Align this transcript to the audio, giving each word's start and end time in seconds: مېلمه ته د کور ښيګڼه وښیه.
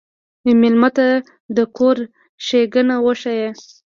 مېلمه 0.61 0.89
ته 0.97 1.07
د 1.55 1.59
کور 1.77 1.97
ښيګڼه 2.45 2.95
وښیه. 3.05 3.49